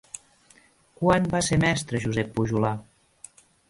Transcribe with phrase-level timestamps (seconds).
[1.03, 2.77] Quan va ser mestre Josep Pujolar?